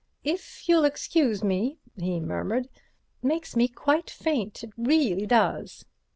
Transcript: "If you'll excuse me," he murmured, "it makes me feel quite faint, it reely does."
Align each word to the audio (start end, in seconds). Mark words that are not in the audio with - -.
"If 0.23 0.67
you'll 0.67 0.83
excuse 0.83 1.43
me," 1.43 1.77
he 1.95 2.19
murmured, 2.19 2.63
"it 2.65 2.73
makes 3.21 3.55
me 3.55 3.67
feel 3.67 3.75
quite 3.75 4.09
faint, 4.09 4.63
it 4.63 4.71
reely 4.75 5.27
does." 5.27 5.85